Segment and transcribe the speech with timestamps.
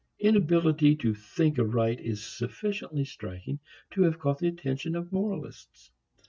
[0.17, 3.59] Inability to think aright is sufficiently striking
[3.91, 5.91] to have caught the attention of moralists.